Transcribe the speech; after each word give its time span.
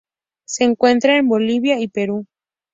Se 0.47 0.63
encuentra 0.63 1.19
en 1.19 1.27
Bolivia 1.29 1.77
y 1.79 1.87
Perú. 1.87 2.25